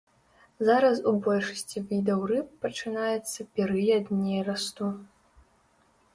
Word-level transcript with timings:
Зараз 0.69 1.01
у 1.11 1.11
большасці 1.27 1.83
відаў 1.91 2.19
рыб 2.31 2.47
пачынаецца 2.65 3.39
перыяд 3.61 4.05
нерасту. 4.25 4.91